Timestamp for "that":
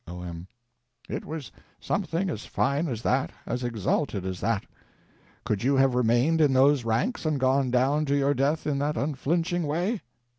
3.03-3.31, 4.39-4.65, 8.79-8.97